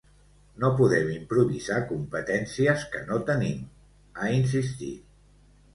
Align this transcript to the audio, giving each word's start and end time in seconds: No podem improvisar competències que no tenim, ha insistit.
No 0.61 0.69
podem 0.79 1.11
improvisar 1.15 1.77
competències 1.91 2.89
que 2.95 3.03
no 3.11 3.21
tenim, 3.31 3.65
ha 4.23 4.35
insistit. 4.43 5.11